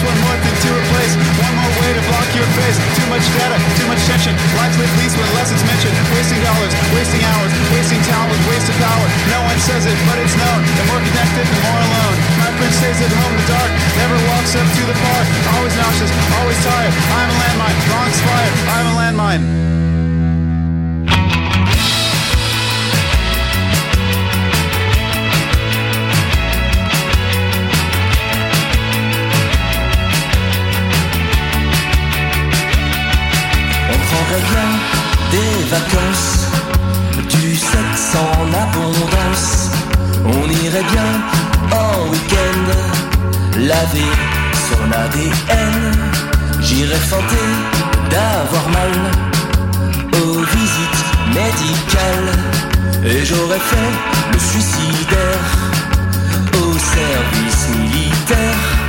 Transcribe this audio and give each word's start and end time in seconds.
Just 0.00 0.16
one 0.16 0.24
more 0.24 0.40
thing 0.40 0.56
to 0.64 0.70
replace, 0.80 1.12
one 1.44 1.54
more 1.60 1.72
way 1.76 1.92
to 1.92 2.00
block 2.08 2.24
your 2.32 2.48
face. 2.56 2.80
Too 2.96 3.04
much 3.12 3.20
data, 3.36 3.60
too 3.76 3.84
much 3.84 4.00
tension. 4.08 4.32
Lives 4.56 4.80
live 4.80 4.88
least 4.96 5.12
when 5.12 5.28
less 5.36 5.52
it's 5.52 5.60
mentioned. 5.60 5.92
Wasting 6.16 6.40
dollars, 6.40 6.72
wasting 6.96 7.20
hours, 7.20 7.52
wasting 7.68 8.00
talent 8.08 8.32
with 8.32 8.40
wasted 8.48 8.72
power. 8.80 9.06
No 9.28 9.44
one 9.44 9.60
says 9.60 9.84
it, 9.84 9.92
but 10.08 10.16
it's 10.16 10.32
known. 10.40 10.64
The 10.64 10.84
more 10.88 11.04
connected, 11.04 11.44
the 11.44 11.60
more 11.68 11.80
alone. 11.84 12.16
My 12.40 12.48
friend 12.56 12.72
stays 12.80 12.96
at 12.96 13.12
home 13.12 13.28
in 13.28 13.44
the 13.44 13.48
dark, 13.52 13.70
never 14.00 14.16
walks 14.32 14.56
up 14.56 14.64
to 14.72 14.82
the 14.88 14.96
park. 15.04 15.26
Always 15.52 15.76
nauseous, 15.76 16.12
always 16.40 16.56
tired. 16.64 16.94
I'm 17.20 17.28
a 17.28 17.36
landmine, 17.36 17.76
wrong 17.92 18.08
expired. 18.08 18.54
I'm 18.72 18.86
a 18.88 18.94
landmine. 18.96 19.79
Des 35.30 35.64
vacances, 35.70 36.46
du 37.28 37.54
sexe 37.56 38.16
en 38.16 38.46
abondance. 38.64 39.70
On 40.24 40.48
irait 40.64 40.86
bien 40.92 41.10
en 41.72 42.08
week-end 42.10 42.66
laver 43.58 44.12
son 44.68 44.82
ADN. 44.92 45.92
J'irais 46.60 47.04
chanter 47.08 47.48
d'avoir 48.10 48.68
mal 48.70 48.92
aux 50.22 50.40
visites 50.56 51.04
médicales. 51.28 52.32
Et 53.04 53.24
j'aurais 53.24 53.64
fait 53.70 53.92
le 54.32 54.38
suicidaire 54.38 55.46
au 56.54 56.72
service 56.78 57.68
militaire. 57.78 58.79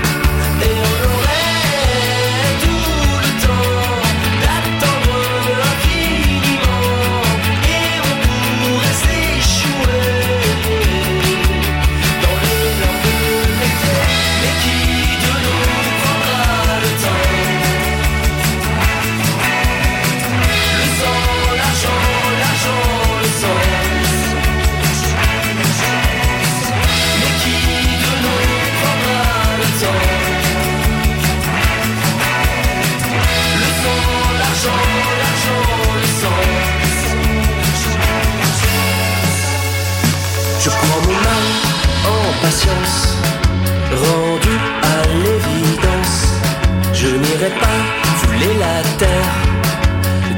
N'irai 47.42 47.60
pas 47.60 47.82
fouler 48.18 48.54
la 48.60 48.84
terre, 49.00 49.34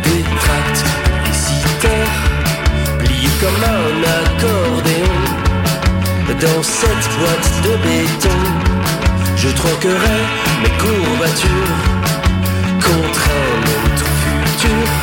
des 0.04 0.24
tracts 0.40 0.86
publicitaires, 1.04 2.16
pliés 2.98 3.30
comme 3.42 3.62
un 3.62 4.04
accordéon. 4.22 5.20
Dans 6.40 6.64
cette 6.64 7.10
boîte 7.20 7.52
de 7.64 7.76
béton, 7.84 8.40
je 9.36 9.50
troquerai 9.50 10.20
mes 10.62 10.72
courbatures 10.78 11.76
contre 12.80 13.30
un 13.30 13.62
autre 13.84 14.06
futur. 14.24 15.03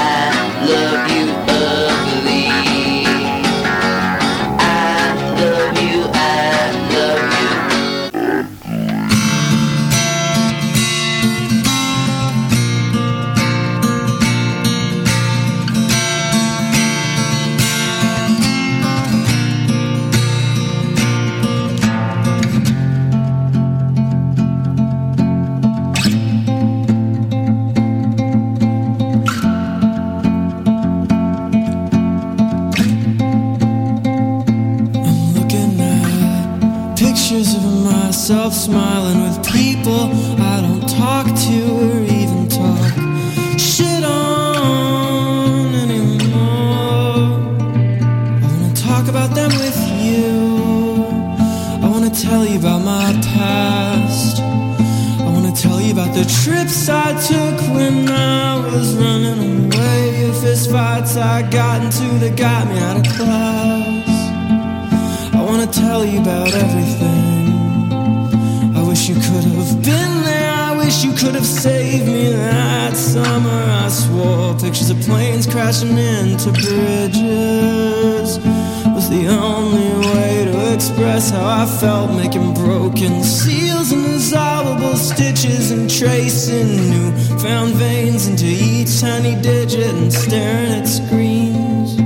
staring 90.21 90.71
at 90.71 90.87
screens. 90.87 91.97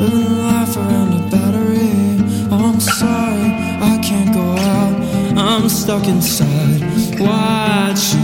Living 0.00 0.38
life 0.38 0.76
around 0.76 1.14
a 1.14 1.22
battery. 1.30 1.96
Oh, 2.52 2.72
I'm 2.72 2.80
sorry, 2.80 3.46
I 3.92 3.98
can't 4.02 4.32
go 4.34 4.46
out. 4.74 4.96
I'm 5.38 5.68
stuck 5.68 6.06
inside. 6.06 6.82
Watching. 7.18 8.19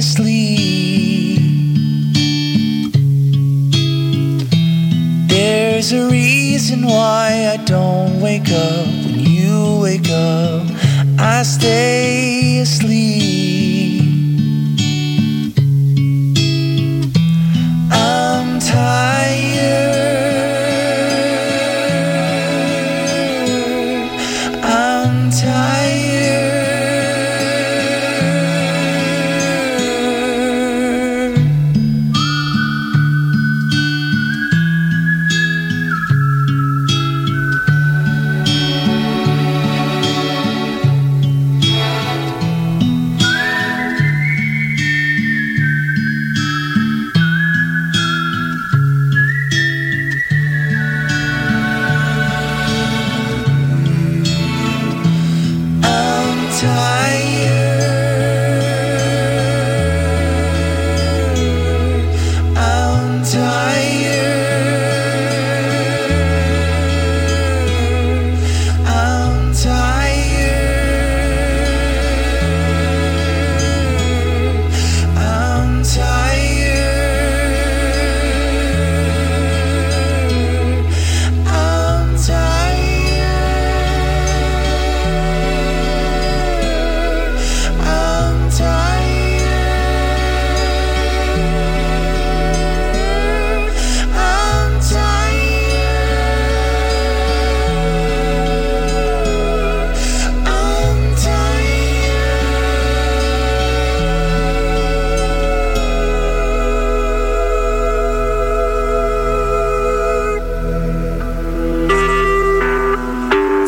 seriously. 0.00 1.38
There's 5.26 5.92
a 5.92 6.08
reason 6.08 6.86
why 6.86 7.50
I 7.52 7.56
don't 7.64 8.20
wake 8.20 8.50
up 8.50 8.86
when 8.86 9.20
you 9.20 9.80
wake 9.82 10.10
up. 10.10 10.66
I 11.18 11.42
stay 11.42 12.58
asleep. 12.60 14.02
I'm 17.90 18.60
tired. 18.60 19.27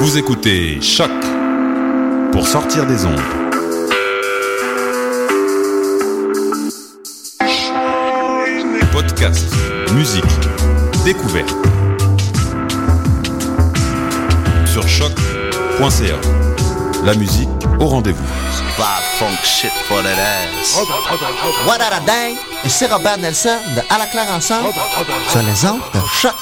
Vous 0.00 0.16
écoutez 0.16 0.80
Choc 0.80 1.11
pour 2.33 2.47
sortir 2.47 2.87
des 2.87 3.04
ondes. 3.04 3.21
Podcast, 8.90 9.45
musique, 9.92 10.25
découverte. 11.04 11.54
Sur 14.64 14.88
choc.ca. 14.88 16.16
La 17.04 17.14
musique 17.14 17.49
au 17.78 17.85
rendez-vous. 17.85 18.25
Bad 18.78 19.02
funk 19.19 19.37
shit 19.45 19.71
for 19.87 20.02
that 20.02 20.19
ass. 20.19 20.78
What 21.66 21.83
a 21.83 22.00
day? 22.07 22.37
Et 22.64 22.71
c'est 22.71 22.87
Robert 22.87 23.19
Nelson 23.19 23.59
de 23.76 23.83
À 23.95 23.99
la 23.99 24.07
claire 24.07 24.33
ensemble 24.35 24.71
sur 25.28 25.42
les 25.42 25.66
ondes 25.66 25.80
de 25.92 26.00
choc. 26.19 26.33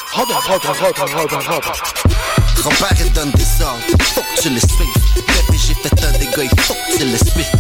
Il 3.01 3.13
donne 3.13 3.31
des 3.33 3.65
ordres, 3.65 3.81
faut 4.15 4.21
que 4.21 4.43
tu 4.43 4.51
les 4.51 4.61
suives. 4.61 4.87
Bébé 5.17 5.59
j'ai 5.59 5.75
fait 5.75 6.05
un 6.05 6.13
dégât, 6.13 6.45
il 6.45 6.61
faut 6.61 6.75
que 6.75 6.99
tu 6.99 7.05
les 7.05 7.17
suives. 7.17 7.51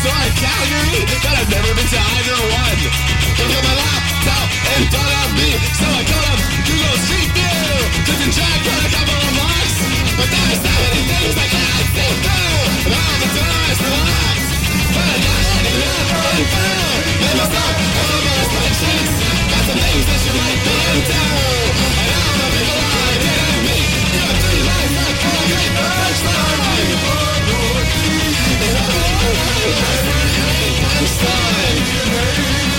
saw 0.00 0.16
in 0.26 0.32
Calgary 0.36 1.00
that 1.24 1.34
I've 1.40 1.50
never 1.50 1.70
been 1.72 1.88
to 1.88 2.00
either 2.00 2.38
one. 2.52 2.80
Look 3.40 3.52
at 3.56 3.62
my 3.64 3.74
laptop 3.76 4.46
in 4.76 4.82
front 4.92 5.12
of 5.24 5.28
me, 5.38 5.50
so 5.76 5.86
I 5.88 6.02
go 6.04 6.18
to 6.20 6.34
Google 6.68 6.98
Street 7.08 7.30
View 7.32 7.72
to 8.04 8.12
detract 8.20 8.60
for 8.66 8.76
a 8.76 8.90
couple 8.92 9.16
of 9.16 9.32
marks. 9.40 9.76
But 10.18 10.28
there's 10.28 10.60
so 10.60 10.72
many 10.84 11.02
things 11.08 11.34
I 11.40 11.48
can't 11.48 11.86
see 11.96 12.12
through, 12.20 12.60
and 12.84 12.92
all 12.92 13.16
the 13.20 13.28
doors 13.32 13.78
are 13.80 13.96
locked. 14.04 14.48
But 14.92 15.06
I 15.08 15.16
got 15.24 15.40
any 15.56 15.74
number 15.80 16.20
and 16.20 16.46
found, 16.50 17.00
made 17.20 17.36
myself 17.40 17.74
all 17.80 18.10
of 18.10 18.22
my 18.24 18.34
reflections. 18.44 19.10
Got 19.48 19.62
some 19.64 19.80
things 19.80 20.04
that 20.04 20.20
you 20.20 20.34
might 20.36 20.60
be 20.60 20.76
into, 20.92 21.22
and 22.00 22.10
all 22.20 22.34
the 22.36 22.48
people 22.52 22.80
I 22.80 23.12
didn't 23.20 23.62
meet. 23.64 23.88
Got 24.12 24.34
three 24.44 24.62
lives 24.68 24.94
like 25.00 25.18
a 25.24 25.42
great 25.48 25.72
first 25.72 26.22
time. 26.28 27.39
It's 31.02 31.16
time. 31.18 32.69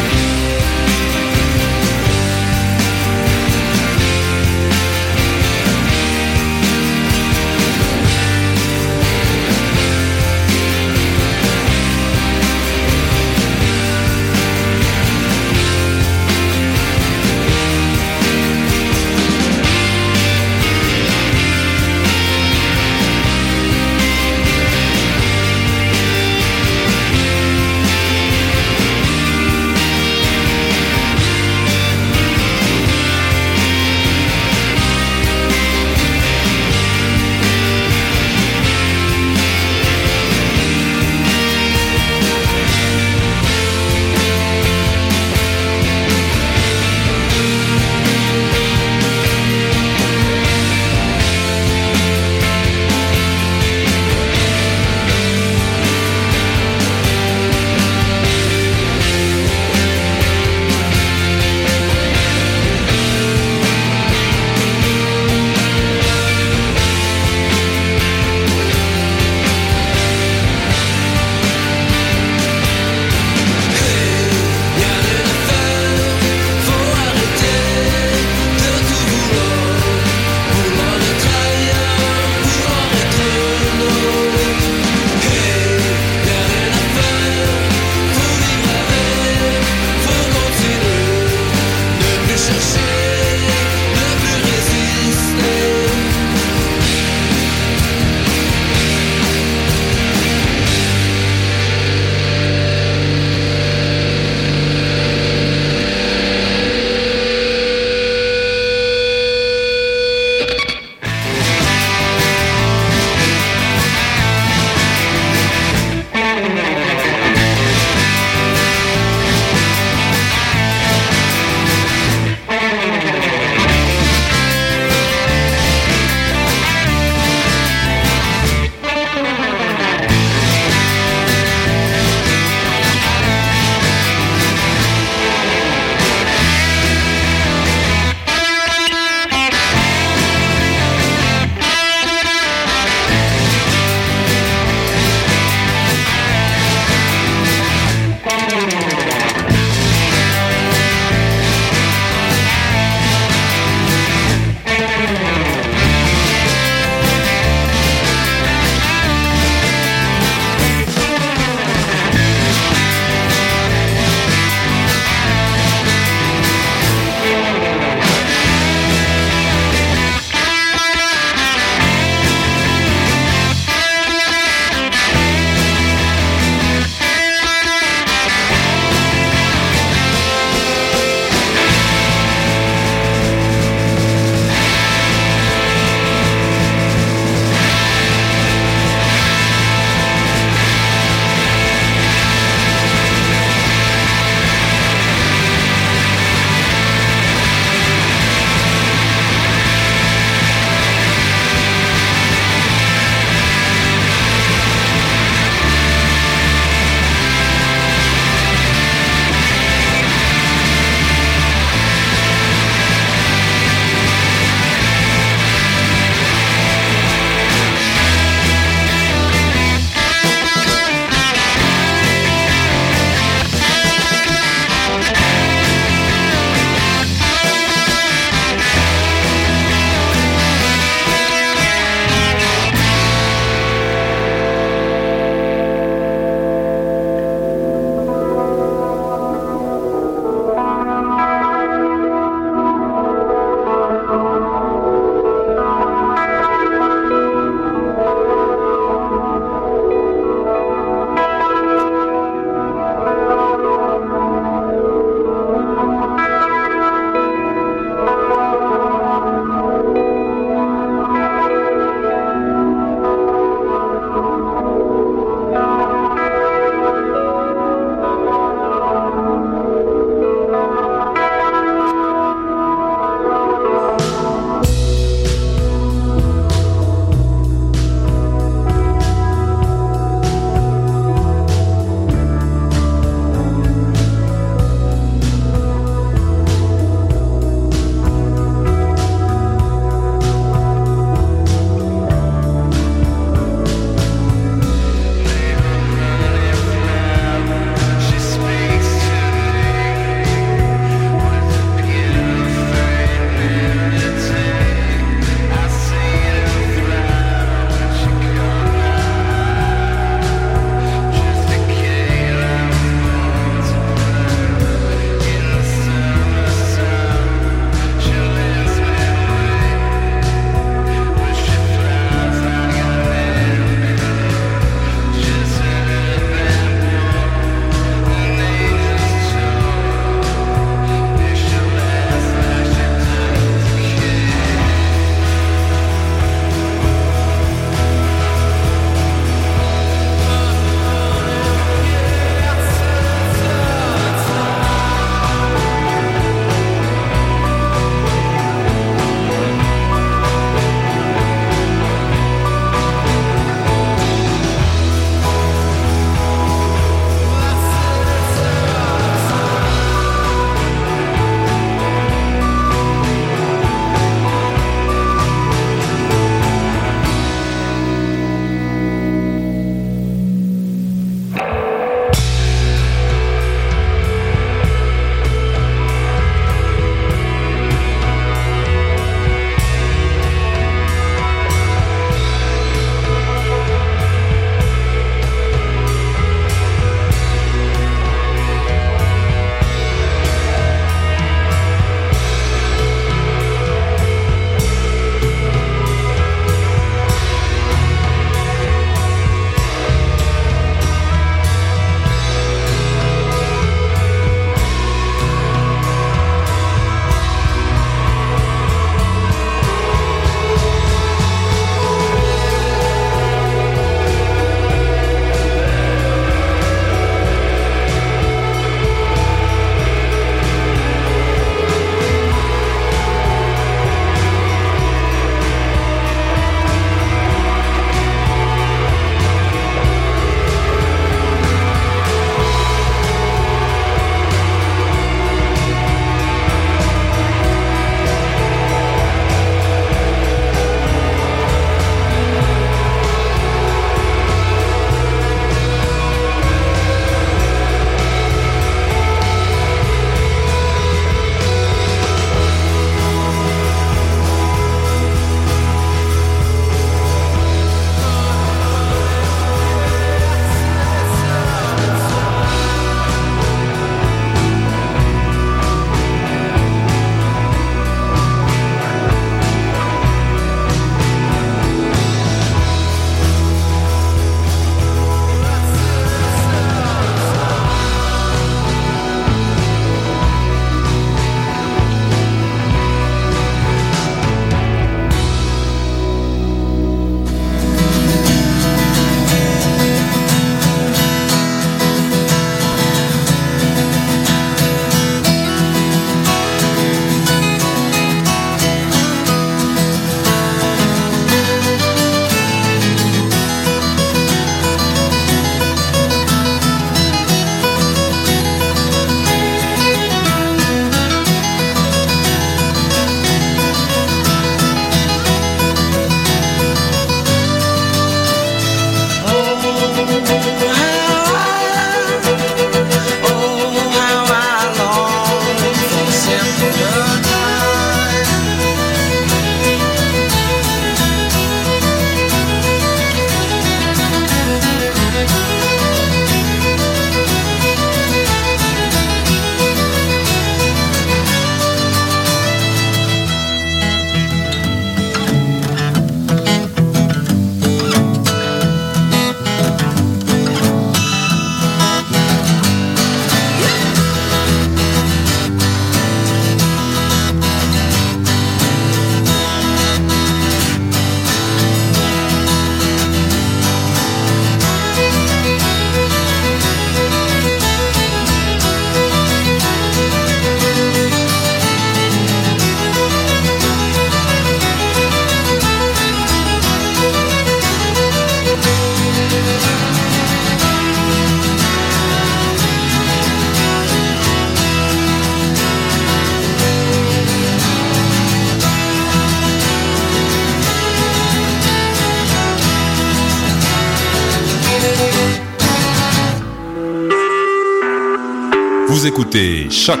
Écoutez 599.06 599.70
Choc 599.70 600.00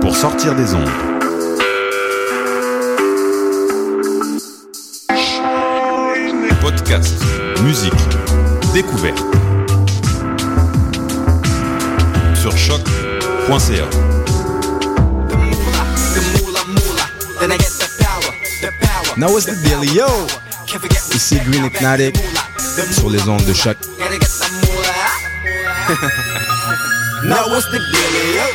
pour 0.00 0.16
sortir 0.16 0.56
des 0.56 0.74
ondes. 0.74 0.90
Podcast, 6.60 7.14
musique, 7.62 7.92
découverte. 8.74 9.22
Sur 12.34 12.58
choc.ca. 12.58 13.88
Now 19.16 19.28
what's 19.28 19.46
the 19.46 19.54
deal, 19.62 19.84
yo? 19.94 20.08
Ici 21.14 21.38
Green 21.48 21.66
Hypnotic 21.66 22.16
sur 22.90 23.10
les 23.10 23.28
ondes 23.28 23.44
de 23.44 23.54
choc. 23.54 23.76
Now 27.26 27.48
what's 27.48 27.66
the 27.72 27.78
dealio? 27.78 28.46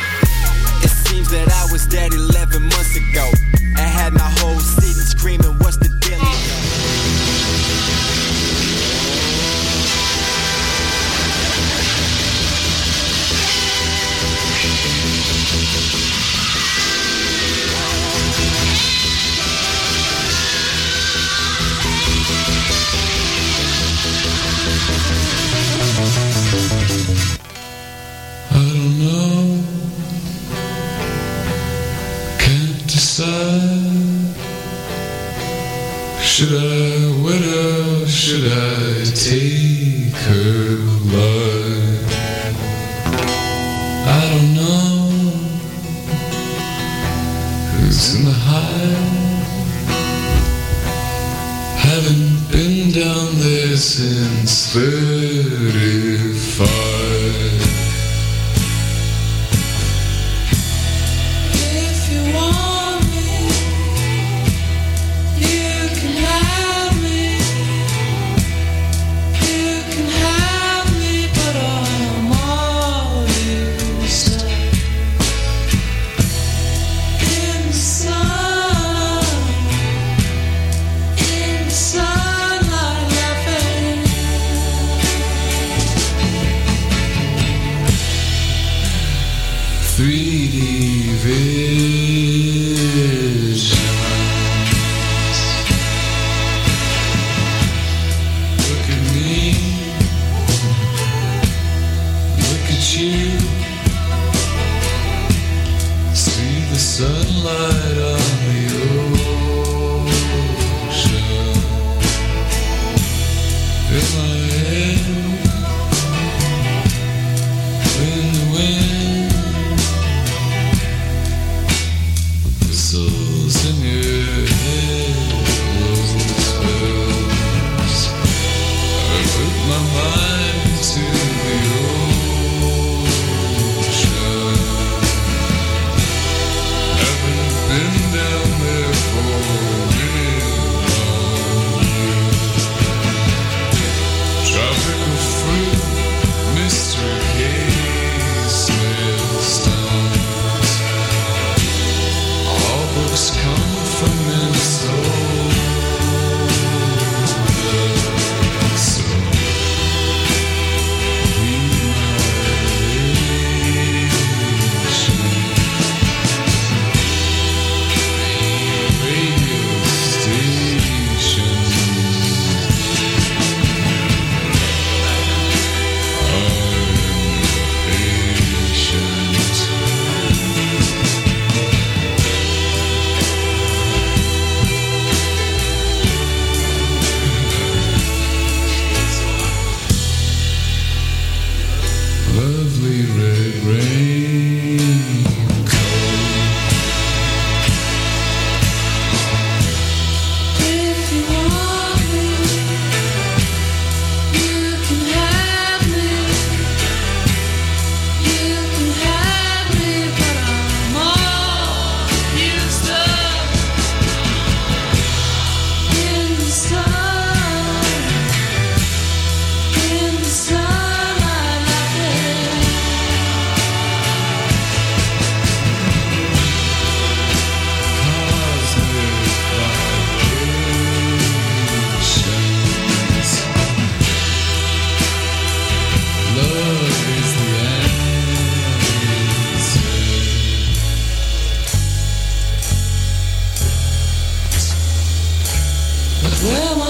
It 0.82 0.88
seems 0.88 1.28
that 1.28 1.46
I 1.52 1.70
was 1.70 1.84
dead 1.84 2.14
11 2.14 2.62
months 2.62 2.96
ago. 2.96 3.41
Should 36.42 36.54
I, 36.54 37.22
when 37.22 37.44
I 37.44 38.04
should 38.08 38.50
I 38.50 39.04
take 39.14 40.12
her 40.12 40.74
love? 41.14 41.31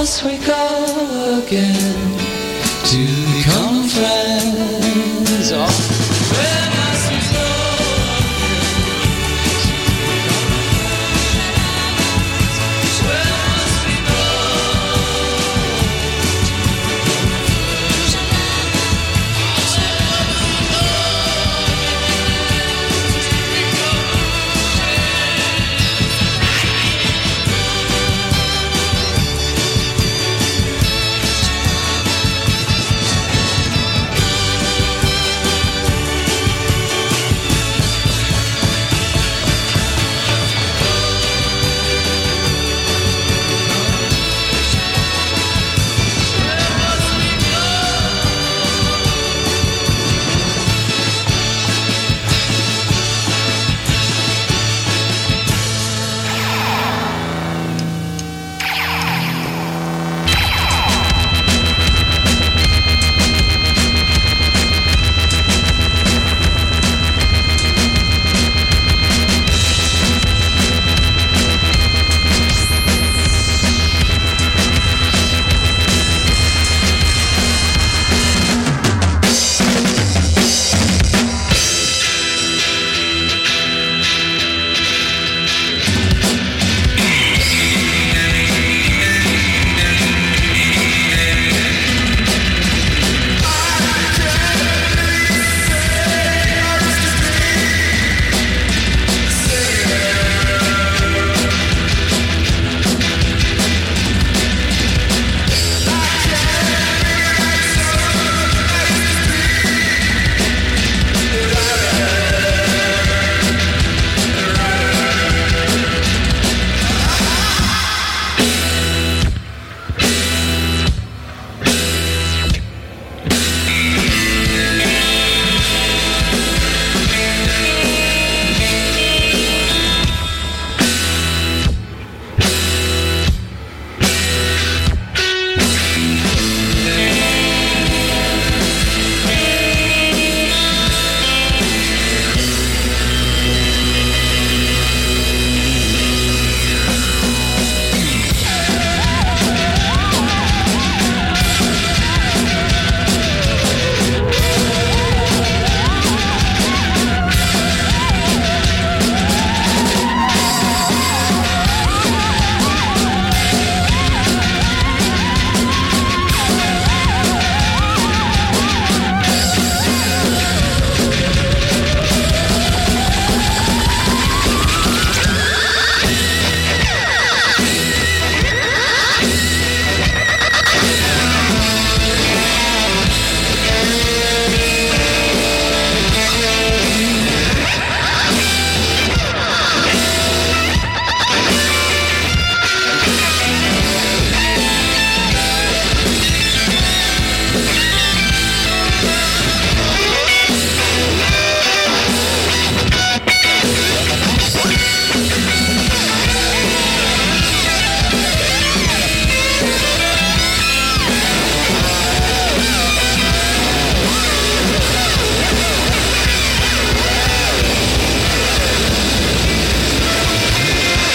must 0.02 0.24
we 0.24 0.36
go 0.38 1.42
again 1.46 2.18
to 2.90 3.06
become 3.36 3.86
friends? 3.86 4.31